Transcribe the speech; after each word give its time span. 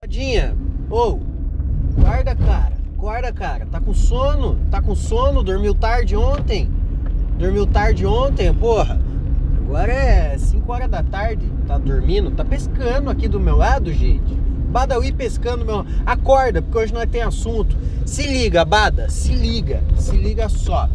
Tadinha, 0.00 0.56
ô, 0.88 1.18
guarda 2.00 2.32
cara, 2.32 2.72
guarda 2.96 3.32
cara, 3.32 3.66
tá 3.66 3.80
com 3.80 3.92
sono? 3.92 4.56
Tá 4.70 4.80
com 4.80 4.94
sono? 4.94 5.42
Dormiu 5.42 5.74
tarde 5.74 6.14
ontem? 6.14 6.70
Dormiu 7.36 7.66
tarde 7.66 8.06
ontem, 8.06 8.54
porra? 8.54 9.00
Agora 9.56 9.92
é 9.92 10.38
5 10.38 10.72
horas 10.72 10.88
da 10.88 11.02
tarde, 11.02 11.44
tá 11.66 11.78
dormindo? 11.78 12.30
Tá 12.30 12.44
pescando 12.44 13.10
aqui 13.10 13.26
do 13.26 13.40
meu 13.40 13.56
lado, 13.56 13.92
gente. 13.92 14.32
Badawi 14.70 15.10
pescando 15.10 15.64
meu. 15.64 15.84
Acorda, 16.06 16.62
porque 16.62 16.78
hoje 16.78 16.94
nós 16.94 17.10
tem 17.10 17.22
assunto. 17.22 17.76
Se 18.06 18.24
liga, 18.24 18.64
Bada, 18.64 19.10
se 19.10 19.34
liga, 19.34 19.82
se 19.96 20.16
liga 20.16 20.48
só. 20.48 20.88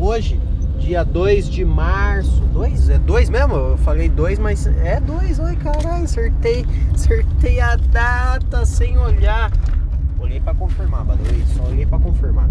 Hoje, 0.00 0.40
dia 0.78 1.04
2 1.04 1.48
de 1.48 1.64
março. 1.64 2.42
2? 2.52 2.90
É 2.90 2.98
2 2.98 3.30
mesmo? 3.30 3.54
Eu 3.54 3.78
falei 3.78 4.08
2, 4.08 4.38
mas 4.38 4.66
é 4.66 5.00
2. 5.00 5.40
Ai, 5.40 5.56
caralho, 5.56 6.04
acertei. 6.04 6.64
Acertei 6.94 7.60
a 7.60 7.76
data 7.76 8.64
sem 8.64 8.96
olhar. 8.98 9.50
Olhei 10.18 10.40
para 10.40 10.54
confirmar, 10.54 11.04
Badawi, 11.04 11.44
só 11.54 11.64
olhei 11.64 11.86
para 11.86 11.98
confirmar. 11.98 12.48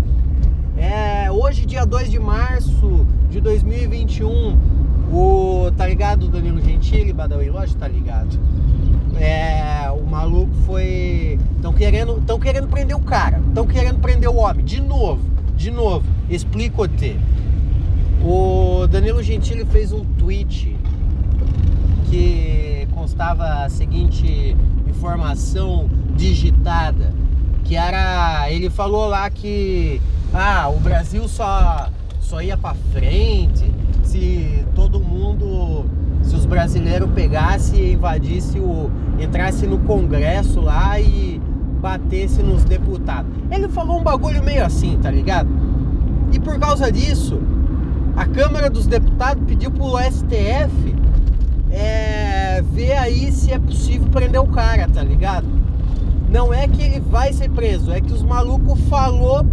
É, 0.77 1.31
hoje, 1.31 1.65
dia 1.65 1.85
2 1.85 2.11
de 2.11 2.19
março 2.19 3.05
de 3.29 3.39
2021. 3.39 4.57
O, 5.11 5.71
tá 5.77 5.87
ligado, 5.87 6.27
Danilo 6.27 6.61
Gentili, 6.61 7.13
Badawi? 7.13 7.49
Lógico 7.49 7.79
tá 7.79 7.87
ligado. 7.87 8.37
É, 9.17 9.89
o 9.91 10.03
maluco 10.05 10.53
foi. 10.65 11.39
Estão 11.55 11.71
querendo, 11.71 12.21
tão 12.25 12.39
querendo 12.39 12.67
prender 12.67 12.95
o 12.95 12.99
cara. 12.99 13.39
Estão 13.47 13.65
querendo 13.65 13.99
prender 13.99 14.29
o 14.29 14.35
homem. 14.35 14.65
De 14.65 14.81
novo, 14.81 15.21
de 15.55 15.71
novo. 15.71 16.05
Explico-te. 16.29 17.17
O 18.27 18.87
Danilo 18.87 19.21
Gentili 19.21 19.63
fez 19.65 19.91
um 19.91 20.03
tweet 20.03 20.75
que 22.09 22.87
constava 22.91 23.63
a 23.63 23.69
seguinte 23.69 24.57
informação 24.89 25.87
digitada. 26.15 27.13
Que 27.63 27.75
era. 27.75 28.49
Ele 28.49 28.71
falou 28.71 29.07
lá 29.07 29.29
que. 29.29 30.01
Ah, 30.33 30.69
o 30.69 30.79
Brasil 30.79 31.27
só, 31.27 31.87
só 32.19 32.41
ia 32.41 32.57
pra 32.57 32.73
frente 32.91 33.71
se 34.01 34.65
todo 34.73 34.99
mundo, 34.99 35.85
se 36.23 36.35
os 36.35 36.47
brasileiros 36.47 37.11
pegassem 37.11 37.79
e 37.79 37.93
invadissem 37.93 38.59
o. 38.59 38.89
entrasse 39.19 39.67
no 39.67 39.77
Congresso 39.79 40.61
lá 40.61 40.99
e 40.99 41.39
batesse 41.79 42.41
nos 42.41 42.63
deputados. 42.63 43.31
Ele 43.51 43.67
falou 43.67 43.99
um 43.99 44.03
bagulho 44.03 44.43
meio 44.43 44.65
assim, 44.65 44.97
tá 44.99 45.11
ligado? 45.11 45.49
E 46.31 46.39
por 46.39 46.57
causa 46.59 46.91
disso, 46.91 47.39
a 48.15 48.25
Câmara 48.25 48.69
dos 48.69 48.87
Deputados 48.87 49.43
pediu 49.45 49.69
pro 49.71 49.97
STF 49.99 50.95
é, 51.71 52.61
ver 52.61 52.93
aí 52.93 53.31
se 53.31 53.51
é 53.51 53.59
possível 53.59 54.07
prender 54.07 54.39
o 54.39 54.47
cara, 54.47 54.87
tá 54.87 55.03
ligado? 55.03 55.47
Não 56.29 56.53
é 56.53 56.67
que 56.67 56.81
ele 56.81 56.99
vai 56.99 57.33
ser 57.33 57.49
preso, 57.49 57.91
é 57.91 57.99
que 57.99 58.13
os 58.13 58.23
malucos 58.23 58.79
falou 58.89 59.45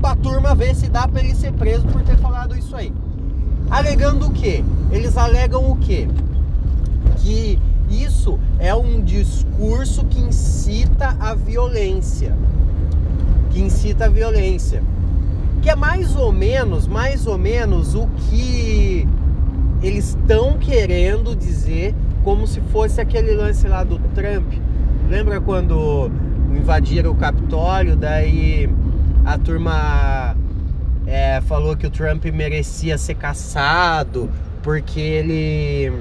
pra 0.00 0.16
turma 0.16 0.54
ver 0.54 0.74
se 0.74 0.88
dá 0.88 1.06
pra 1.06 1.22
ele 1.22 1.34
ser 1.34 1.52
preso 1.52 1.86
por 1.88 2.02
ter 2.02 2.16
falado 2.16 2.56
isso 2.56 2.74
aí. 2.74 2.92
Alegando 3.70 4.26
o 4.26 4.30
quê? 4.32 4.64
Eles 4.90 5.16
alegam 5.16 5.70
o 5.70 5.76
quê? 5.76 6.08
Que 7.18 7.58
isso 7.90 8.38
é 8.58 8.74
um 8.74 9.02
discurso 9.02 10.04
que 10.06 10.18
incita 10.18 11.16
a 11.20 11.34
violência. 11.34 12.34
Que 13.50 13.60
incita 13.60 14.06
a 14.06 14.08
violência. 14.08 14.82
Que 15.62 15.70
é 15.70 15.76
mais 15.76 16.16
ou 16.16 16.32
menos, 16.32 16.86
mais 16.86 17.26
ou 17.26 17.36
menos 17.36 17.94
o 17.94 18.06
que 18.06 19.06
eles 19.82 20.10
estão 20.10 20.58
querendo 20.58 21.34
dizer, 21.34 21.94
como 22.24 22.46
se 22.46 22.60
fosse 22.72 23.00
aquele 23.00 23.34
lance 23.34 23.66
lá 23.66 23.84
do 23.84 23.98
Trump. 24.14 24.52
Lembra 25.08 25.40
quando 25.40 26.10
invadiram 26.54 27.10
o 27.12 27.14
Capitólio, 27.14 27.96
daí 27.96 28.68
a 29.24 29.38
turma 29.38 30.36
é, 31.06 31.40
falou 31.42 31.76
que 31.76 31.86
o 31.86 31.90
Trump 31.90 32.24
merecia 32.26 32.96
ser 32.96 33.14
caçado 33.14 34.30
porque 34.62 35.00
ele 35.00 35.92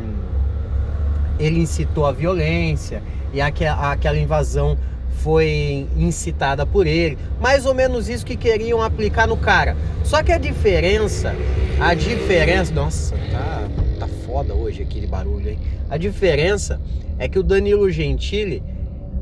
ele 1.39 1.59
incitou 1.61 2.05
a 2.05 2.11
violência 2.11 3.01
e 3.33 3.39
aquela, 3.39 3.91
aquela 3.91 4.17
invasão 4.17 4.77
foi 5.19 5.87
incitada 5.97 6.65
por 6.65 6.87
ele. 6.87 7.17
Mais 7.39 7.65
ou 7.65 7.73
menos 7.73 8.09
isso 8.09 8.25
que 8.25 8.35
queriam 8.35 8.81
aplicar 8.81 9.27
no 9.27 9.37
cara. 9.37 9.75
Só 10.03 10.23
que 10.23 10.31
a 10.31 10.37
diferença, 10.37 11.35
a 11.79 11.93
diferença, 11.93 12.73
nossa, 12.73 13.15
tá, 13.31 13.67
tá 13.99 14.07
foda 14.25 14.53
hoje 14.53 14.81
aquele 14.81 15.07
barulho, 15.07 15.49
hein? 15.49 15.59
A 15.89 15.97
diferença 15.97 16.79
é 17.17 17.27
que 17.27 17.37
o 17.37 17.43
Danilo 17.43 17.89
Gentili 17.91 18.63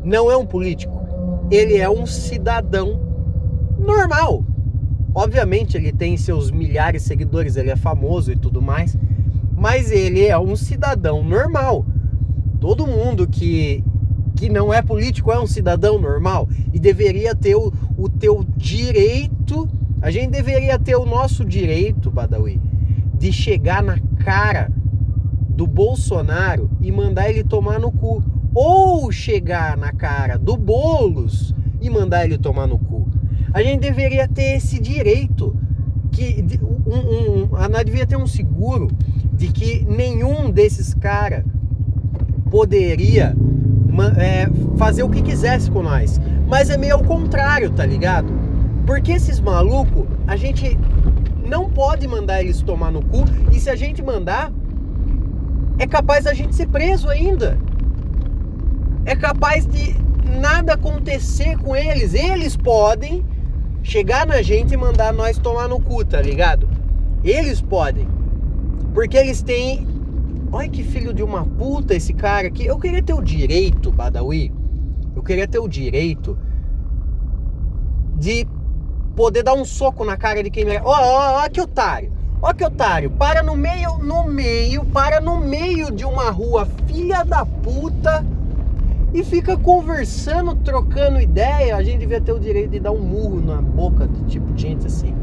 não 0.03 0.31
é 0.31 0.38
um 0.38 0.46
político, 0.46 1.06
ele 1.50 1.78
é 1.78 1.90
um 1.90 2.06
cidadão 2.06 3.00
normal. 3.78 4.44
Obviamente 5.16 5.75
ele 5.75 5.91
tem 5.91 6.16
seus 6.16 6.52
milhares 6.52 7.02
de 7.02 7.07
seguidores, 7.07 7.56
ele 7.56 7.72
é 7.72 7.75
famoso 7.75 8.31
e 8.31 8.36
tudo 8.36 8.62
mais, 8.62 8.96
mas 9.56 9.91
ele 9.91 10.25
é 10.25 10.38
um 10.38 10.56
cidadão 10.56 11.24
normal. 11.24 11.86
Todo 12.59 12.86
mundo 12.86 13.28
que, 13.28 13.84
que 14.38 14.50
não 14.50 14.72
é 14.72 14.84
político 14.84 15.31
é 15.31 15.40
um 15.40 15.48
cidadão 15.48 16.00
normal 16.00 16.48
e 16.72 16.80
deveria 16.80 17.36
ter 17.36 17.56
o, 17.56 17.74
o 17.98 18.08
teu 18.08 18.46
direito, 18.56 19.68
a 20.00 20.12
gente 20.12 20.30
deveria 20.30 20.78
ter 20.78 20.96
o 20.96 21.06
nosso 21.06 21.44
direito, 21.44 22.12
Badawi, 22.12 22.62
de 23.16 23.34
chegar 23.34 23.81
na 23.81 23.98
cara 24.24 24.72
do 25.50 25.66
Bolsonaro 25.66 26.70
e 26.80 26.92
mandar 26.92 27.30
ele 27.30 27.44
tomar 27.44 27.80
no 27.80 27.92
cu. 27.92 28.24
Ou 28.53 29.12
chegar 29.12 29.75
na 29.75 29.92
cara 29.92 30.38
do 30.38 30.56
Bolos 30.56 31.54
e 31.81 31.90
mandar 31.90 32.25
ele 32.25 32.38
tomar 32.38 32.68
no 32.68 32.78
cu. 32.78 33.08
A 33.52 33.64
gente 33.64 33.81
deveria 33.81 34.28
ter 34.28 34.56
esse 34.58 34.80
direito. 34.80 35.56
Que 36.12 36.46
um, 36.86 37.50
um, 37.52 37.56
a 37.56 37.68
nós 37.68 37.84
devia 37.84 38.06
ter 38.06 38.18
um 38.18 38.28
seguro 38.28 38.88
de 39.34 39.48
que 39.50 39.84
nenhum 39.86 40.50
desses 40.50 40.94
caras 40.94 41.44
poderia 42.50 43.36
é, 44.03 44.47
fazer 44.78 45.03
o 45.03 45.09
que 45.09 45.22
quisesse 45.22 45.69
com 45.72 45.84
nós. 45.84 46.19
Mas 46.47 46.69
é 46.69 46.78
meio 46.78 46.96
ao 46.96 47.03
contrário, 47.03 47.69
tá 47.72 47.85
ligado? 47.85 48.31
Porque 48.85 49.12
esses 49.12 49.40
malucos, 49.40 50.06
a 50.25 50.35
gente 50.35 50.78
não 51.46 51.69
pode 51.69 52.07
mandar 52.07 52.41
eles 52.41 52.62
tomar 52.62 52.91
no 52.91 53.03
cu. 53.03 53.24
E 53.52 53.59
se 53.59 53.69
a 53.69 53.75
gente 53.75 54.02
mandar, 54.02 54.52
é 55.80 55.88
capaz 55.88 56.25
da 56.25 56.34
gente 56.34 56.56
ser 56.56 56.68
preso 56.68 57.09
ainda. 57.09 57.57
É 59.06 59.16
capaz 59.16 59.66
de 59.66 59.96
nada 60.40 60.74
acontecer 60.74 61.57
com 61.57 61.75
eles. 61.75 62.13
Eles 62.13 62.56
podem 62.56 63.24
chegar 63.84 64.25
na 64.25 64.41
gente 64.41 64.74
e 64.74 64.78
mandar 64.78 65.13
nós 65.13 65.38
tomar 65.38 65.68
no 65.68 65.80
cu, 65.80 66.03
tá 66.03 66.22
ligado? 66.22 66.68
Eles 67.24 67.62
podem. 67.62 68.07
Porque 68.94 69.18
eles 69.18 69.41
têm. 69.41 69.88
Olha 70.52 70.69
que 70.69 70.84
filho 70.84 71.13
de 71.13 71.24
uma 71.24 71.46
puta 71.46 71.94
esse 71.94 72.13
cara 72.13 72.47
aqui. 72.47 72.66
Eu 72.66 72.80
queria 72.80 73.03
ter 73.03 73.13
o 73.13 73.22
direito, 73.22 73.91
Badawi. 73.91 74.52
Eu 75.16 75.22
queria 75.24 75.47
ter 75.47 75.59
o 75.59 75.68
direito 75.68 76.38
de 78.16 78.47
poder 79.16 79.44
dar 79.44 79.53
um 79.53 79.66
soco 79.66 80.06
na 80.06 80.16
cara 80.16 80.41
de 80.41 80.50
quem 80.50 80.63
merece. 80.63 80.86
Ó, 80.86 80.91
ó, 80.91 81.44
ó, 81.44 81.50
que 81.50 81.59
otário. 81.59 82.12
Ó 82.41 82.53
que 82.53 82.63
otário. 82.63 83.09
Para 83.12 83.44
no 83.44 83.56
meio, 83.56 83.97
no 83.97 84.24
meio, 84.25 84.86
para 84.86 85.19
no 85.19 85.40
meio 85.40 85.91
de 85.91 86.06
uma 86.06 86.30
rua, 86.30 86.68
filha 86.86 87.24
da 87.24 87.46
puta 87.46 88.25
e 89.13 89.24
fica 89.24 89.57
conversando, 89.57 90.56
trocando 90.56 91.19
ideia, 91.19 91.75
a 91.75 91.84
gente 91.84 92.00
devia 92.00 92.22
ter 92.22 92.31
o 92.31 92.40
direito 92.40 92.72
de 92.72 92.80
dar 92.80 92.91
um 92.91 93.00
murro 93.00 93.41
na 93.41 93.62
boca 93.62 94.07
de 94.07 94.24
tipo 94.25 94.53
de 94.53 94.62
gente 94.62 94.86
assim. 94.88 95.16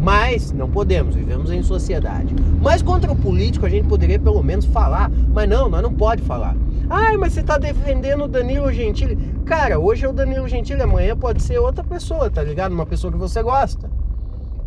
Mas 0.00 0.52
não 0.52 0.70
podemos, 0.70 1.14
vivemos 1.14 1.50
em 1.50 1.62
sociedade. 1.62 2.34
Mas 2.60 2.82
contra 2.82 3.10
o 3.10 3.16
político 3.16 3.66
a 3.66 3.68
gente 3.68 3.88
poderia 3.88 4.18
pelo 4.18 4.42
menos 4.42 4.64
falar, 4.66 5.10
mas 5.32 5.48
não, 5.48 5.68
nós 5.68 5.82
não 5.82 5.92
pode 5.92 6.22
falar. 6.22 6.56
Ai, 6.88 7.16
mas 7.16 7.32
você 7.32 7.40
está 7.40 7.58
defendendo 7.58 8.24
o 8.24 8.28
Danilo 8.28 8.72
Gentili. 8.72 9.16
Cara, 9.44 9.78
hoje 9.78 10.04
é 10.04 10.08
o 10.08 10.12
Danilo 10.12 10.46
Gentili, 10.46 10.82
amanhã 10.82 11.16
pode 11.16 11.42
ser 11.42 11.58
outra 11.58 11.82
pessoa, 11.82 12.30
tá 12.30 12.42
ligado? 12.42 12.72
Uma 12.72 12.86
pessoa 12.86 13.12
que 13.12 13.18
você 13.18 13.42
gosta. 13.42 13.90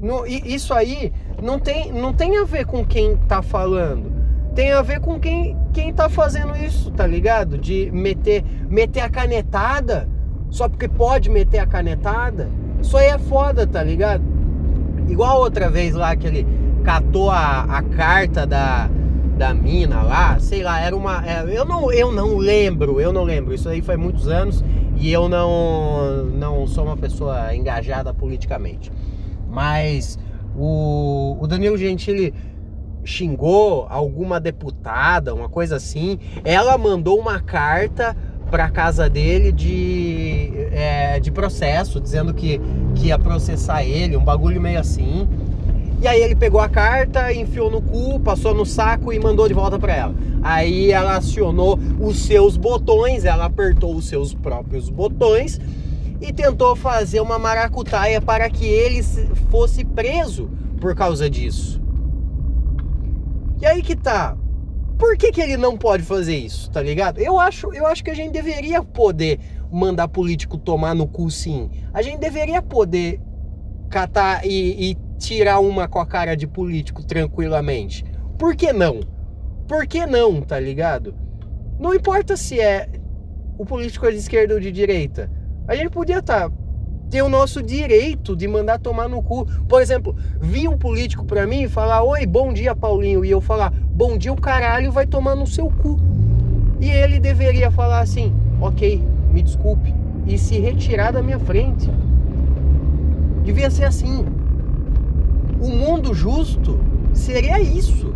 No, 0.02 0.26
isso 0.26 0.74
aí 0.74 1.12
não 1.42 1.60
tem, 1.60 1.92
não 1.92 2.14
tem 2.14 2.38
a 2.38 2.44
ver 2.44 2.66
com 2.66 2.86
quem 2.86 3.18
tá 3.18 3.42
falando 3.42 4.20
tem 4.56 4.74
a 4.74 4.82
ver 4.82 5.00
com 5.00 5.18
quem, 5.18 5.56
quem 5.72 5.94
tá 5.94 6.10
fazendo 6.10 6.54
isso, 6.58 6.92
tá 6.92 7.08
ligado? 7.08 7.58
De 7.58 7.90
meter, 7.92 8.44
meter 8.70 9.00
a 9.00 9.10
canetada 9.10 10.06
só 10.50 10.68
porque 10.68 10.88
pode 10.88 11.30
meter 11.30 11.60
a 11.60 11.66
canetada. 11.66 12.50
Isso 12.82 12.98
aí 12.98 13.08
é 13.08 13.18
foda, 13.18 13.68
tá 13.68 13.84
ligado? 13.84 14.24
Igual 15.10 15.40
outra 15.40 15.70
vez 15.70 15.94
lá 15.96 16.16
que 16.16 16.28
ele 16.28 16.48
catou 16.84 17.30
a, 17.30 17.64
a 17.64 17.84
carta 17.84 18.46
da, 18.46 18.90
da 19.38 19.54
mina 19.54 20.02
lá, 20.04 20.40
sei 20.40 20.64
lá, 20.64 20.80
era 20.80 20.96
uma. 20.96 21.24
É, 21.26 21.44
eu, 21.58 21.66
não, 21.66 21.92
eu 21.92 22.12
não 22.12 22.38
lembro, 22.38 23.02
eu 23.02 23.12
não 23.12 23.24
lembro. 23.24 23.54
Isso 23.54 23.68
aí 23.68 23.82
faz 23.82 23.98
muitos 23.98 24.28
anos 24.28 24.64
e 24.96 25.12
eu 25.12 25.30
não, 25.30 26.26
não 26.26 26.68
sou 26.68 26.86
uma 26.86 26.98
pessoa 26.98 27.56
engajada 27.56 28.14
politicamente. 28.14 28.92
Mas 29.50 30.20
o, 30.56 31.38
o 31.40 31.48
Danilo 31.48 31.78
Gentili 31.78 32.34
xingou 33.04 33.88
alguma 33.90 34.40
deputada, 34.40 35.34
uma 35.34 35.50
coisa 35.50 35.78
assim. 35.78 36.20
Ela 36.44 36.78
mandou 36.78 37.20
uma 37.20 37.40
carta 37.40 38.16
pra 38.50 38.70
casa 38.70 39.10
dele 39.10 39.52
de, 39.52 40.52
é, 40.72 41.20
de 41.20 41.32
processo, 41.32 42.00
dizendo 42.00 42.34
que, 42.34 42.60
que 42.96 43.08
ia 43.08 43.20
processar 43.20 43.84
ele, 43.84 44.18
um 44.18 44.24
bagulho 44.24 44.60
meio 44.60 44.80
assim. 44.80 45.28
E 46.02 46.08
aí 46.08 46.22
ele 46.22 46.36
pegou 46.36 46.62
a 46.62 46.70
carta, 46.70 47.34
enfiou 47.34 47.70
no 47.70 47.82
cu, 47.82 48.20
passou 48.22 48.54
no 48.54 48.66
saco 48.66 49.12
e 49.12 49.20
mandou 49.20 49.48
de 49.48 49.54
volta 49.54 49.78
para 49.78 49.94
ela. 49.94 50.16
Aí 50.42 50.92
ela 50.92 51.18
acionou 51.18 51.78
os 52.00 52.20
seus 52.20 52.56
botões, 52.56 53.26
ela 53.26 53.46
apertou 53.46 53.96
os 53.96 54.08
seus 54.08 54.34
próprios 54.34 54.90
botões 54.90 55.60
e 56.22 56.32
tentou 56.32 56.76
fazer 56.76 57.20
uma 57.20 57.38
maracutaia 57.38 58.22
para 58.22 58.50
que 58.50 58.66
ele 58.66 59.04
fosse 59.50 59.84
preso 59.84 60.50
por 60.80 60.96
causa 60.96 61.30
disso. 61.30 61.82
E 63.62 63.66
aí 63.66 63.82
que 63.82 63.96
tá. 63.96 64.38
Por 65.00 65.16
que, 65.16 65.32
que 65.32 65.40
ele 65.40 65.56
não 65.56 65.78
pode 65.78 66.04
fazer 66.04 66.36
isso, 66.36 66.70
tá 66.70 66.82
ligado? 66.82 67.20
Eu 67.20 67.40
acho, 67.40 67.74
eu 67.74 67.88
acho 67.88 68.04
que 68.04 68.10
a 68.10 68.14
gente 68.14 68.34
deveria 68.34 68.84
poder 68.84 69.40
mandar 69.72 70.10
político 70.10 70.58
tomar 70.58 70.94
no 70.94 71.08
cu 71.08 71.32
sim. 71.32 71.72
A 71.94 72.02
gente 72.02 72.20
deveria 72.20 72.62
poder 72.62 73.22
catar 73.90 74.46
e, 74.46 74.92
e 74.92 74.98
tirar 75.18 75.60
uma 75.60 75.88
com 75.88 76.00
a 76.00 76.06
cara 76.06 76.36
de 76.36 76.46
político 76.46 77.02
tranquilamente. 77.02 78.04
Por 78.38 78.58
que 78.58 78.74
não? 78.74 79.00
Por 79.70 79.88
que 79.88 80.06
não, 80.06 80.42
tá 80.42 80.60
ligado? 80.60 81.16
Não 81.80 81.94
importa 81.94 82.36
se 82.36 82.60
é 82.60 82.90
o 83.58 83.66
político 83.66 84.12
de 84.12 84.18
esquerda 84.18 84.54
ou 84.54 84.60
de 84.60 84.70
direita. 84.70 85.32
A 85.66 85.78
gente 85.78 85.92
podia 85.92 86.20
estar 86.20 86.50
tá, 86.50 86.56
ter 87.10 87.22
o 87.22 87.30
nosso 87.30 87.62
direito 87.64 88.36
de 88.36 88.48
mandar 88.48 88.80
tomar 88.80 89.10
no 89.10 89.22
cu. 89.22 89.46
Por 89.68 89.82
exemplo, 89.82 90.16
vir 90.40 90.68
um 90.68 90.78
político 90.78 91.26
para 91.26 91.48
mim 91.48 91.64
e 91.64 91.70
falar: 91.70 92.04
"Oi, 92.04 92.26
bom 92.26 92.54
dia, 92.54 92.76
Paulinho", 92.76 93.26
e 93.26 93.32
eu 93.32 93.42
falar: 93.42 93.72
"Bom 93.72 94.18
dia, 94.18 94.32
o 94.32 94.40
caralho 94.40 94.92
vai 94.92 95.06
tomar 95.06 95.36
no 95.36 95.48
seu 95.48 95.68
cu". 95.70 96.00
E 96.80 96.90
ele 96.90 97.20
deveria 97.20 97.72
falar 97.72 98.02
assim: 98.02 98.34
"OK, 98.62 99.04
me 99.32 99.42
desculpe" 99.42 99.94
e 100.28 100.38
se 100.38 100.60
retirar 100.60 101.12
da 101.12 101.22
minha 101.22 101.40
frente. 101.40 101.90
Devia 103.44 103.70
ser 103.70 103.86
assim. 103.86 104.26
O 105.60 105.70
mundo 105.70 106.14
justo 106.14 106.80
seria 107.14 107.60
isso. 107.60 108.14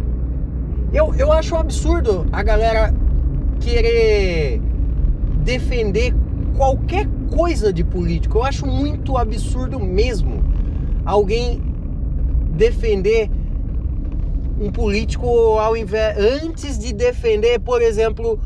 Eu, 0.93 1.13
eu 1.15 1.31
acho 1.33 1.55
um 1.55 1.57
absurdo 1.57 2.25
a 2.31 2.43
galera 2.43 2.93
querer 3.59 4.61
defender 5.43 6.13
qualquer 6.55 7.07
coisa 7.35 7.73
de 7.73 7.83
político. 7.83 8.37
Eu 8.37 8.43
acho 8.43 8.65
muito 8.65 9.17
absurdo 9.17 9.79
mesmo 9.79 10.43
alguém 11.05 11.61
defender 12.55 13.29
um 14.59 14.71
político 14.71 15.27
ao 15.57 15.75
invés 15.75 16.17
antes 16.17 16.77
de 16.77 16.93
defender, 16.93 17.59
por 17.59 17.81
exemplo, 17.81 18.39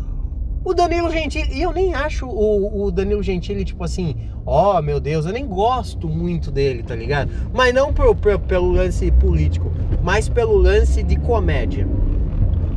o 0.63 0.73
Danilo 0.73 1.11
Gentili. 1.11 1.49
E 1.53 1.61
eu 1.61 1.71
nem 1.71 1.93
acho 1.93 2.25
o, 2.25 2.85
o 2.85 2.91
Danilo 2.91 3.21
Gentili 3.21 3.65
tipo 3.65 3.83
assim, 3.83 4.15
ó 4.45 4.77
oh, 4.77 4.81
meu 4.81 4.99
Deus, 4.99 5.25
eu 5.25 5.33
nem 5.33 5.45
gosto 5.45 6.07
muito 6.07 6.49
dele, 6.49 6.81
tá 6.81 6.95
ligado? 6.95 7.29
Mas 7.53 7.73
não 7.73 7.93
pelo 7.93 8.71
lance 8.71 9.11
político, 9.11 9.71
mas 10.01 10.29
pelo 10.29 10.57
lance 10.57 11.03
de 11.03 11.17
comédia. 11.17 11.87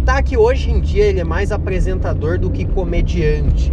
Tá 0.05 0.23
que 0.23 0.37
hoje 0.37 0.71
em 0.71 0.81
dia 0.81 1.05
ele 1.05 1.21
é 1.21 1.25
mais 1.25 1.53
apresentador 1.53 2.39
do 2.39 2.51
que 2.51 2.65
comediante. 2.65 3.73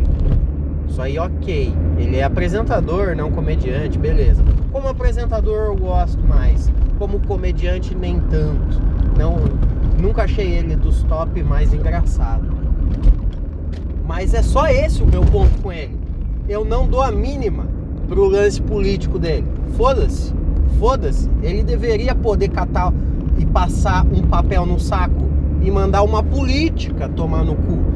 Isso 0.88 1.02
aí, 1.02 1.20
ok. 1.20 1.74
Ele 1.98 2.18
é 2.18 2.24
apresentador, 2.24 3.16
não 3.16 3.32
comediante, 3.32 3.98
beleza. 3.98 4.44
Como 4.72 4.88
apresentador 4.88 5.68
eu 5.68 5.76
gosto 5.76 6.22
mais. 6.28 6.72
Como 6.98 7.20
comediante, 7.20 7.96
nem 7.96 8.20
tanto. 8.20 8.82
Não, 9.18 9.38
nunca 10.02 10.24
achei 10.24 10.54
ele 10.54 10.76
dos 10.76 11.04
top 11.04 11.42
mais 11.44 11.74
engraçado. 11.74 12.48
Mas 14.06 14.34
é 14.34 14.42
só 14.42 14.68
esse 14.68 15.04
o 15.04 15.06
meu 15.06 15.22
ponto 15.22 15.62
com 15.62 15.72
ele. 15.72 15.98
Eu 16.48 16.64
não 16.64 16.88
dou 16.88 17.02
a 17.02 17.12
mínima 17.12 17.68
pro 18.08 18.26
lance 18.26 18.62
político 18.62 19.20
dele. 19.20 19.46
Foda-se. 19.76 20.34
Foda-se. 20.80 21.30
Ele 21.44 21.62
deveria 21.62 22.16
poder 22.16 22.48
catar 22.48 22.94
e 23.38 23.46
passar 23.46 24.06
um 24.06 24.22
papel 24.24 24.66
no 24.66 24.80
saco 24.80 25.28
e 25.62 25.70
mandar 25.70 26.04
uma 26.04 26.24
política 26.24 27.10
tomar 27.10 27.44
no 27.44 27.56
cu. 27.56 27.87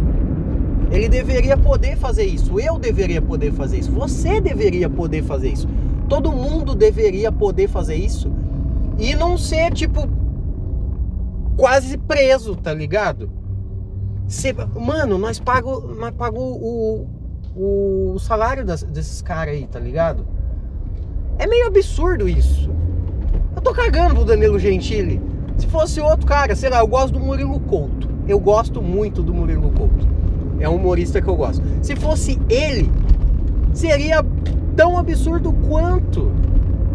Ele 0.91 1.07
deveria 1.07 1.57
poder 1.57 1.95
fazer 1.95 2.25
isso. 2.25 2.59
Eu 2.59 2.77
deveria 2.77 3.21
poder 3.21 3.51
fazer 3.53 3.79
isso. 3.79 3.91
Você 3.91 4.41
deveria 4.41 4.89
poder 4.89 5.23
fazer 5.23 5.49
isso. 5.49 5.67
Todo 6.09 6.31
mundo 6.31 6.75
deveria 6.75 7.31
poder 7.31 7.69
fazer 7.69 7.95
isso. 7.95 8.31
E 8.99 9.15
não 9.15 9.37
ser, 9.37 9.71
tipo, 9.73 10.07
quase 11.55 11.97
preso, 11.97 12.55
tá 12.55 12.73
ligado? 12.73 13.29
Cê, 14.27 14.53
mano, 14.53 15.17
nós 15.17 15.39
pagamos 15.39 15.97
nós 15.97 16.11
pago 16.11 16.39
o, 16.39 17.07
o 17.55 18.19
salário 18.19 18.65
das, 18.65 18.83
desses 18.83 19.21
caras 19.21 19.55
aí, 19.55 19.67
tá 19.67 19.79
ligado? 19.79 20.25
É 21.37 21.47
meio 21.47 21.67
absurdo 21.67 22.27
isso. 22.27 22.69
Eu 23.55 23.61
tô 23.61 23.73
cagando 23.73 24.15
pro 24.15 24.25
Danilo 24.25 24.59
Gentili. 24.59 25.21
Se 25.57 25.67
fosse 25.67 25.99
outro 26.01 26.25
cara, 26.25 26.55
sei 26.55 26.69
lá, 26.69 26.79
eu 26.79 26.87
gosto 26.87 27.13
do 27.13 27.19
Murilo 27.19 27.59
Couto. 27.61 28.09
Eu 28.27 28.39
gosto 28.39 28.81
muito 28.81 29.21
do 29.21 29.33
Murilo 29.33 29.71
Couto. 29.71 30.07
É 30.61 30.69
um 30.69 30.75
humorista 30.75 31.21
que 31.21 31.27
eu 31.27 31.35
gosto. 31.35 31.63
Se 31.81 31.95
fosse 31.95 32.39
ele, 32.47 32.89
seria 33.73 34.23
tão 34.75 34.97
absurdo 34.97 35.51
quanto. 35.67 36.31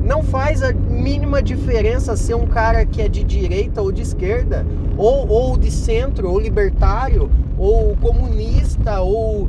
Não 0.04 0.22
faz 0.22 0.62
a 0.62 0.72
mínima 0.72 1.42
diferença 1.42 2.16
ser 2.16 2.34
um 2.34 2.46
cara 2.46 2.86
que 2.86 3.02
é 3.02 3.08
de 3.08 3.24
direita 3.24 3.82
ou 3.82 3.90
de 3.90 4.02
esquerda, 4.02 4.64
ou, 4.96 5.28
ou 5.28 5.56
de 5.58 5.68
centro, 5.68 6.30
ou 6.30 6.38
libertário, 6.38 7.28
ou 7.58 7.96
comunista, 7.96 9.00
ou 9.00 9.48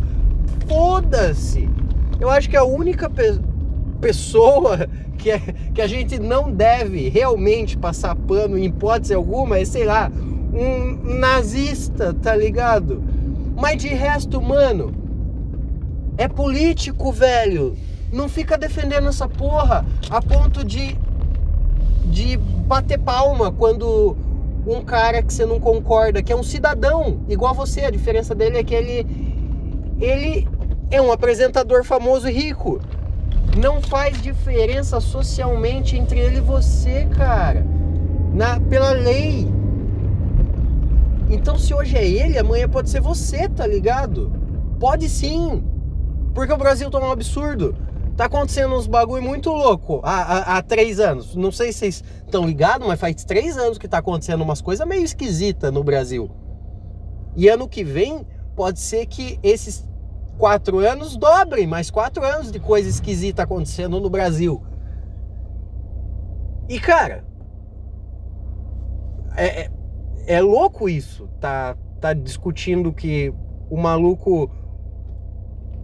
foda-se. 0.68 1.70
Eu 2.20 2.32
acho 2.32 2.50
que 2.50 2.58
a 2.58 2.64
única 2.64 3.08
pe 3.08 3.40
pessoa 4.02 4.88
que, 5.18 5.32
é, 5.32 5.40
que 5.74 5.82
a 5.82 5.88
gente 5.88 6.20
não 6.20 6.52
deve 6.52 7.10
realmente 7.10 7.78
passar 7.78 8.16
pano 8.16 8.58
em 8.58 8.66
hipótese 8.66 9.14
alguma 9.14 9.60
é, 9.60 9.66
sei 9.66 9.86
lá, 9.86 10.12
um 10.54 11.20
nazista, 11.20 12.14
tá 12.14 12.36
ligado? 12.36 13.04
Mas 13.58 13.82
de 13.82 13.88
resto, 13.88 14.40
mano, 14.40 14.94
é 16.16 16.28
político, 16.28 17.12
velho. 17.12 17.76
Não 18.14 18.30
fica 18.30 18.56
defendendo 18.56 19.08
essa 19.08 19.28
porra 19.28 19.84
a 20.12 20.22
ponto 20.22 20.64
de, 20.64 20.96
de 22.06 22.38
bater 22.38 23.00
palma 23.00 23.52
quando 23.52 24.16
um 24.68 24.82
cara 24.82 25.24
que 25.24 25.34
você 25.34 25.44
não 25.44 25.60
concorda, 25.60 26.22
que 26.22 26.32
é 26.32 26.36
um 26.36 26.44
cidadão 26.44 27.22
igual 27.28 27.56
você, 27.56 27.82
a 27.82 27.90
diferença 27.90 28.36
dele 28.36 28.60
é 28.60 28.64
que 28.64 28.76
ele, 28.76 29.08
ele 30.00 30.48
é 30.92 31.02
um 31.02 31.12
apresentador 31.12 31.84
famoso 31.84 32.30
e 32.30 32.32
rico. 32.32 32.80
Não 33.58 33.82
faz 33.82 34.22
diferença 34.22 35.00
socialmente 35.00 35.98
entre 35.98 36.20
ele 36.20 36.38
e 36.38 36.42
você, 36.42 37.08
cara. 37.18 37.66
Na, 38.34 38.60
pela 38.60 38.92
lei. 38.92 39.48
Então, 41.30 41.58
se 41.58 41.74
hoje 41.74 41.98
é 41.98 42.08
ele, 42.08 42.38
amanhã 42.38 42.70
pode 42.70 42.90
ser 42.90 43.02
você, 43.02 43.50
tá 43.50 43.68
ligado? 43.68 44.32
Pode 44.80 45.10
sim. 45.10 45.64
Porque 46.34 46.54
o 46.54 46.58
Brasil 46.58 46.90
tá 46.90 47.00
um 47.00 47.12
absurdo. 47.12 47.76
Tá 48.16 48.26
acontecendo 48.26 48.74
uns 48.76 48.88
bagulho 48.88 49.22
muito 49.22 49.52
louco 49.52 50.02
há, 50.04 50.22
há, 50.22 50.58
há 50.58 50.62
três 50.62 51.00
anos. 51.00 51.36
Não 51.36 51.52
sei 51.52 51.72
se 51.72 51.80
vocês 51.80 52.04
estão 52.26 52.46
ligados, 52.48 52.88
mas 52.88 53.00
faz 53.00 53.24
três 53.24 53.58
anos 53.58 53.78
que 53.78 53.88
tá 53.88 54.00
acontecendo 54.00 54.42
umas 54.42 54.62
coisas 54.62 54.88
meio 54.88 55.04
esquisitas 55.04 55.72
no 55.72 55.84
Brasil. 55.84 56.32
E 57.36 57.48
ano 57.48 57.68
que 57.68 57.84
vem, 57.84 58.26
pode 58.56 58.80
ser 58.80 59.06
que 59.06 59.40
esses 59.44 59.88
quatro 60.38 60.80
anos 60.80 61.16
dobrem 61.16 61.68
mais 61.68 61.92
quatro 61.92 62.24
anos 62.24 62.52
de 62.52 62.60
coisa 62.60 62.90
esquisita 62.90 63.44
acontecendo 63.44 64.00
no 64.00 64.10
Brasil. 64.10 64.64
E 66.68 66.80
cara, 66.80 67.24
é, 69.36 69.70
é, 70.28 70.42
louco 70.42 70.90
isso. 70.90 71.28
Tá, 71.40 71.76
tá 72.02 72.14
discutindo 72.14 72.92
que 72.92 73.34
o 73.70 73.78
maluco 73.78 74.52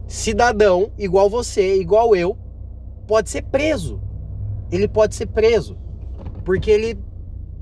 cidadão, 0.05 0.91
igual 0.97 1.29
você, 1.29 1.79
igual 1.79 2.15
eu, 2.15 2.37
pode 3.07 3.29
ser 3.29 3.43
preso. 3.43 4.01
Ele 4.71 4.87
pode 4.87 5.15
ser 5.15 5.27
preso. 5.27 5.77
Porque 6.43 6.69
ele 6.69 6.99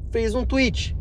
fez 0.09 0.33
um 0.33 0.43
tweet. 0.43 0.97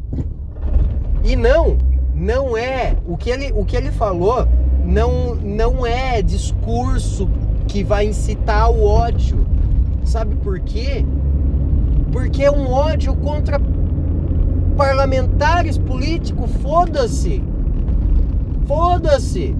E 1.25 1.35
não, 1.35 1.79
não 2.15 2.57
é. 2.57 2.97
O 3.07 3.17
que 3.17 3.31
ele, 3.31 3.51
o 3.53 3.65
que 3.65 3.77
ele 3.77 3.91
falou 3.91 4.47
não, 4.85 5.35
não 5.35 5.87
é 5.87 6.21
discurso 6.21 7.29
que 7.67 7.83
vai 7.83 8.07
incitar 8.07 8.71
o 8.71 8.85
ódio. 8.85 9.47
Sabe 10.05 10.35
por 10.37 10.61
quê? 10.61 11.05
Porque 12.13 12.45
é 12.45 12.51
um 12.51 12.71
ódio 12.71 13.15
contra 13.17 13.59
parlamentares 14.81 15.77
políticos. 15.77 16.51
Foda-se! 16.63 17.43
Foda-se! 18.67 19.55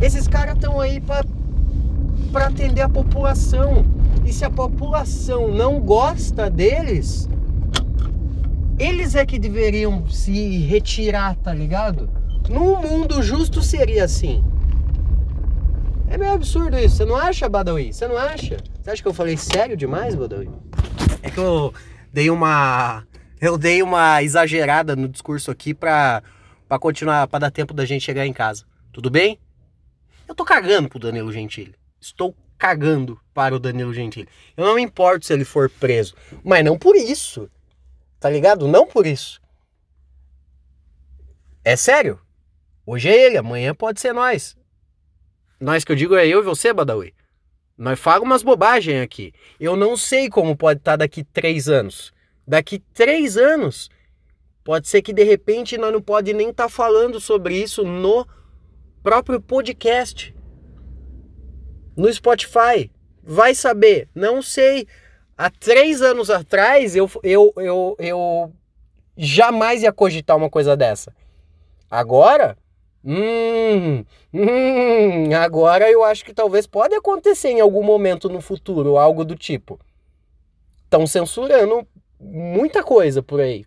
Esses 0.00 0.26
caras 0.26 0.54
estão 0.54 0.80
aí 0.80 1.02
para 1.02 2.46
atender 2.46 2.80
a 2.80 2.88
população. 2.88 3.84
E 4.24 4.32
se 4.32 4.42
a 4.42 4.48
população 4.48 5.48
não 5.48 5.80
gosta 5.80 6.48
deles, 6.48 7.28
eles 8.78 9.14
é 9.14 9.26
que 9.26 9.38
deveriam 9.38 10.08
se 10.08 10.60
retirar, 10.60 11.36
tá 11.36 11.52
ligado? 11.52 12.08
Num 12.48 12.80
mundo 12.80 13.22
justo 13.22 13.60
seria 13.60 14.04
assim. 14.04 14.42
É 16.08 16.16
meio 16.16 16.32
absurdo 16.32 16.78
isso. 16.78 16.96
Você 16.96 17.04
não 17.04 17.16
acha, 17.16 17.46
Badawi? 17.50 17.92
Você 17.92 18.08
não 18.08 18.16
acha? 18.16 18.56
Você 18.80 18.90
acha 18.90 19.02
que 19.02 19.08
eu 19.08 19.12
falei 19.12 19.36
sério 19.36 19.76
demais, 19.76 20.14
Badawi? 20.14 20.48
É 21.22 21.28
que 21.30 21.38
eu 21.38 21.74
dei 22.10 22.30
uma. 22.30 23.04
Eu 23.40 23.56
dei 23.56 23.82
uma 23.82 24.22
exagerada 24.22 24.96
no 24.96 25.08
discurso 25.08 25.50
aqui 25.50 25.72
pra, 25.72 26.22
pra 26.68 26.78
continuar, 26.78 27.28
pra 27.28 27.38
dar 27.38 27.50
tempo 27.50 27.72
da 27.72 27.84
gente 27.84 28.04
chegar 28.04 28.26
em 28.26 28.32
casa. 28.32 28.64
Tudo 28.92 29.10
bem? 29.10 29.38
Eu 30.26 30.34
tô 30.34 30.44
cagando 30.44 30.88
pro 30.88 30.98
Danilo 30.98 31.32
Gentili. 31.32 31.74
Estou 32.00 32.34
cagando 32.58 33.20
para 33.32 33.54
o 33.54 33.58
Danilo 33.58 33.94
Gentili. 33.94 34.28
Eu 34.56 34.66
não 34.66 34.74
me 34.74 34.82
importo 34.82 35.24
se 35.24 35.32
ele 35.32 35.44
for 35.44 35.70
preso. 35.70 36.14
Mas 36.42 36.64
não 36.64 36.76
por 36.76 36.96
isso. 36.96 37.48
Tá 38.18 38.28
ligado? 38.28 38.66
Não 38.66 38.86
por 38.86 39.06
isso. 39.06 39.40
É 41.64 41.76
sério. 41.76 42.20
Hoje 42.84 43.08
é 43.08 43.26
ele, 43.26 43.36
amanhã 43.36 43.74
pode 43.74 44.00
ser 44.00 44.12
nós. 44.12 44.56
Nós 45.60 45.84
que 45.84 45.92
eu 45.92 45.96
digo 45.96 46.16
é 46.16 46.26
eu 46.26 46.40
e 46.40 46.44
você, 46.44 46.72
Badawi. 46.72 47.14
Nós 47.76 48.00
falamos 48.00 48.26
umas 48.26 48.42
bobagens 48.42 49.02
aqui. 49.02 49.32
Eu 49.60 49.76
não 49.76 49.96
sei 49.96 50.28
como 50.28 50.56
pode 50.56 50.80
estar 50.80 50.96
daqui 50.96 51.22
três 51.22 51.68
anos. 51.68 52.12
Daqui 52.48 52.78
três 52.94 53.36
anos, 53.36 53.90
pode 54.64 54.88
ser 54.88 55.02
que 55.02 55.12
de 55.12 55.22
repente 55.22 55.76
nós 55.76 55.92
não 55.92 56.00
pode 56.00 56.32
nem 56.32 56.48
estar 56.48 56.62
tá 56.62 56.68
falando 56.70 57.20
sobre 57.20 57.54
isso 57.54 57.84
no 57.84 58.26
próprio 59.02 59.38
podcast. 59.38 60.34
No 61.94 62.10
Spotify. 62.10 62.90
Vai 63.22 63.54
saber. 63.54 64.08
Não 64.14 64.40
sei. 64.40 64.88
Há 65.36 65.50
três 65.50 66.00
anos 66.00 66.30
atrás, 66.30 66.96
eu, 66.96 67.10
eu, 67.22 67.52
eu, 67.58 67.96
eu 67.98 68.52
jamais 69.14 69.82
ia 69.82 69.92
cogitar 69.92 70.34
uma 70.34 70.48
coisa 70.48 70.74
dessa. 70.74 71.14
Agora, 71.90 72.56
Hum, 73.04 74.04
hum, 74.34 75.34
agora 75.34 75.88
eu 75.88 76.02
acho 76.02 76.24
que 76.24 76.34
talvez 76.34 76.66
pode 76.66 76.94
acontecer 76.96 77.48
em 77.48 77.60
algum 77.60 77.82
momento 77.82 78.28
no 78.28 78.40
futuro, 78.40 78.98
algo 78.98 79.24
do 79.24 79.36
tipo. 79.36 79.78
Estão 80.84 81.06
censurando 81.06 81.86
muita 82.30 82.82
coisa 82.82 83.22
por 83.22 83.40
aí. 83.40 83.64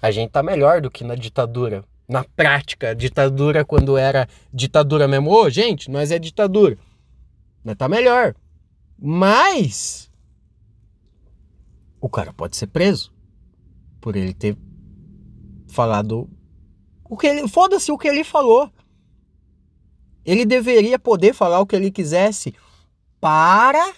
A 0.00 0.10
gente 0.10 0.30
tá 0.30 0.42
melhor 0.42 0.80
do 0.80 0.90
que 0.90 1.04
na 1.04 1.14
ditadura. 1.14 1.84
Na 2.08 2.22
prática, 2.22 2.94
ditadura 2.94 3.64
quando 3.64 3.96
era 3.96 4.28
ditadura 4.52 5.08
mesmo. 5.08 5.30
Ô, 5.30 5.50
gente, 5.50 5.90
nós 5.90 6.10
é 6.10 6.18
ditadura. 6.18 6.78
Nós 7.64 7.76
tá 7.76 7.88
melhor. 7.88 8.34
Mas 8.98 10.10
o 12.00 12.08
cara 12.08 12.32
pode 12.32 12.56
ser 12.56 12.68
preso 12.68 13.12
por 14.00 14.14
ele 14.14 14.32
ter 14.32 14.56
falado 15.68 16.30
o 17.04 17.16
que 17.16 17.26
ele, 17.26 17.48
foda-se 17.48 17.90
o 17.90 17.98
que 17.98 18.08
ele 18.08 18.22
falou. 18.22 18.70
Ele 20.24 20.44
deveria 20.44 20.98
poder 20.98 21.32
falar 21.32 21.60
o 21.60 21.66
que 21.66 21.76
ele 21.76 21.90
quisesse 21.90 22.54
para 23.20 23.94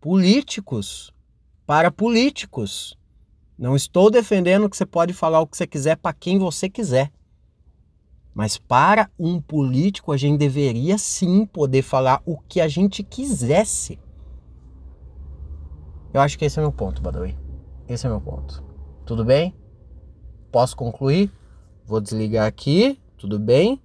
políticos. 0.00 1.12
Para 1.68 1.90
políticos. 1.90 2.96
Não 3.58 3.76
estou 3.76 4.10
defendendo 4.10 4.70
que 4.70 4.76
você 4.78 4.86
pode 4.86 5.12
falar 5.12 5.42
o 5.42 5.46
que 5.46 5.54
você 5.54 5.66
quiser 5.66 5.98
para 5.98 6.14
quem 6.14 6.38
você 6.38 6.66
quiser. 6.66 7.12
Mas 8.34 8.56
para 8.56 9.10
um 9.18 9.38
político, 9.38 10.10
a 10.10 10.16
gente 10.16 10.38
deveria 10.38 10.96
sim 10.96 11.44
poder 11.44 11.82
falar 11.82 12.22
o 12.24 12.38
que 12.38 12.62
a 12.62 12.68
gente 12.68 13.02
quisesse. 13.02 13.98
Eu 16.14 16.22
acho 16.22 16.38
que 16.38 16.46
esse 16.46 16.58
é 16.58 16.62
meu 16.62 16.72
ponto, 16.72 17.02
Badawi. 17.02 17.36
Esse 17.86 18.06
é 18.06 18.08
meu 18.08 18.22
ponto. 18.22 18.64
Tudo 19.04 19.22
bem? 19.22 19.54
Posso 20.50 20.74
concluir? 20.74 21.30
Vou 21.84 22.00
desligar 22.00 22.46
aqui, 22.46 22.98
tudo 23.18 23.38
bem? 23.38 23.78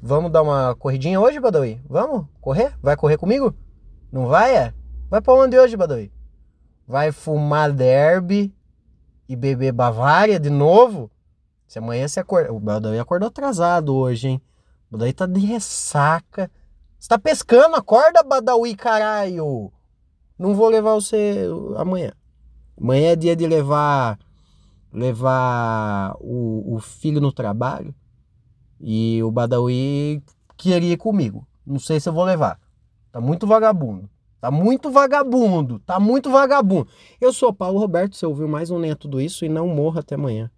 Vamos 0.00 0.32
dar 0.32 0.40
uma 0.40 0.74
corridinha 0.76 1.20
hoje, 1.20 1.38
Badawi? 1.38 1.78
Vamos? 1.86 2.24
Correr? 2.40 2.72
Vai 2.82 2.96
correr 2.96 3.18
comigo? 3.18 3.54
Não 4.10 4.28
vai, 4.28 4.56
é? 4.56 4.74
Vai 5.10 5.20
pra 5.20 5.34
onde 5.34 5.58
hoje, 5.58 5.76
Badawi? 5.76 6.10
Vai 6.88 7.12
fumar 7.12 7.70
derby 7.70 8.50
e 9.28 9.36
beber 9.36 9.72
Bavária 9.72 10.40
de 10.40 10.48
novo? 10.48 11.10
Se 11.66 11.78
amanhã 11.78 12.08
você 12.08 12.20
acorda... 12.20 12.50
O 12.50 12.58
Badawi 12.58 12.98
acordou 12.98 13.28
atrasado 13.28 13.94
hoje, 13.94 14.28
hein? 14.28 14.42
O 14.88 14.92
Badawi 14.92 15.12
tá 15.12 15.26
de 15.26 15.38
ressaca. 15.38 16.50
Você 16.98 17.06
tá 17.06 17.18
pescando? 17.18 17.76
Acorda, 17.76 18.22
Badawi, 18.22 18.74
caralho! 18.74 19.70
Não 20.38 20.54
vou 20.54 20.70
levar 20.70 20.94
você 20.94 21.46
amanhã. 21.76 22.12
Amanhã 22.80 23.10
é 23.10 23.16
dia 23.16 23.36
de 23.36 23.46
levar 23.46 24.18
levar 24.90 26.16
o, 26.18 26.76
o 26.76 26.80
filho 26.80 27.20
no 27.20 27.30
trabalho 27.30 27.94
e 28.80 29.22
o 29.22 29.30
Badawi 29.30 30.22
queria 30.56 30.94
ir 30.94 30.96
comigo. 30.96 31.46
Não 31.66 31.78
sei 31.78 32.00
se 32.00 32.08
eu 32.08 32.14
vou 32.14 32.24
levar. 32.24 32.58
Tá 33.12 33.20
muito 33.20 33.46
vagabundo. 33.46 34.08
Tá 34.40 34.50
muito 34.50 34.90
vagabundo. 34.90 35.80
Tá 35.80 35.98
muito 35.98 36.30
vagabundo. 36.30 36.88
Eu 37.20 37.32
sou 37.32 37.52
Paulo 37.52 37.78
Roberto. 37.78 38.16
Você 38.16 38.24
ouviu 38.24 38.46
mais 38.46 38.70
um 38.70 38.78
Nem 38.78 38.94
Tudo 38.94 39.20
Isso 39.20 39.44
e 39.44 39.48
não 39.48 39.66
morra 39.66 40.00
até 40.00 40.14
amanhã. 40.14 40.50